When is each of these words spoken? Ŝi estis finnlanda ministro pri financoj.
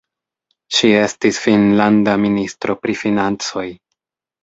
Ŝi 0.77 0.89
estis 1.01 1.41
finnlanda 1.45 2.17
ministro 2.25 2.79
pri 2.83 3.01
financoj. 3.07 3.71